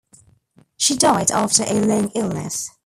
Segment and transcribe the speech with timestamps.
[0.77, 2.71] She died after a long illness.